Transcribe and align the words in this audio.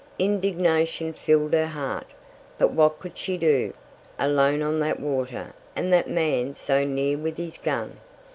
Indignation 0.17 1.13
filled 1.13 1.53
her 1.53 1.67
heart. 1.67 2.07
But 2.57 2.71
what 2.71 2.97
could 2.97 3.19
she 3.19 3.37
do? 3.37 3.75
Alone 4.17 4.63
on 4.63 4.79
that 4.79 4.99
water, 4.99 5.53
and 5.75 5.93
that 5.93 6.09
man 6.09 6.55
so 6.55 6.83
near 6.83 7.19
with 7.19 7.37
his 7.37 7.59
gun! 7.59 7.97